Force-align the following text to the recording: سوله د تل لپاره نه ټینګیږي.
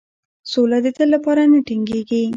سوله 0.51 0.77
د 0.83 0.87
تل 0.97 1.07
لپاره 1.15 1.41
نه 1.51 1.59
ټینګیږي. 1.67 2.21